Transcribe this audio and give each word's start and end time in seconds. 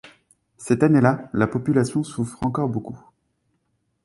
Cette 0.57 0.81
année-là, 0.81 1.29
la 1.31 1.45
population 1.45 2.03
souffre 2.03 2.43
encore 2.43 2.69
beaucoup. 2.69 2.99